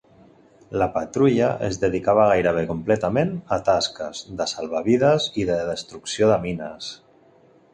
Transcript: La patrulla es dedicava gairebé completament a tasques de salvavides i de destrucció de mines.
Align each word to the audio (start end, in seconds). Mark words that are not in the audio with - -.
La 0.81 0.85
patrulla 0.95 1.49
es 1.67 1.77
dedicava 1.83 2.23
gairebé 2.31 2.63
completament 2.71 3.33
a 3.57 3.59
tasques 3.67 4.23
de 4.41 4.49
salvavides 4.53 5.29
i 5.43 5.47
de 5.51 5.59
destrucció 5.69 6.31
de 6.33 6.41
mines. 6.49 6.91